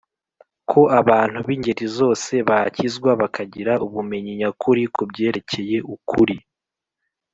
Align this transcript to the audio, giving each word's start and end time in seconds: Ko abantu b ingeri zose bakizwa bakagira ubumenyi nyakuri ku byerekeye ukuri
Ko 0.69 0.81
abantu 0.99 1.37
b 1.47 1.47
ingeri 1.55 1.85
zose 1.97 2.33
bakizwa 2.49 3.09
bakagira 3.21 3.73
ubumenyi 3.85 4.31
nyakuri 4.39 4.83
ku 4.95 5.01
byerekeye 5.09 5.77
ukuri 5.95 6.37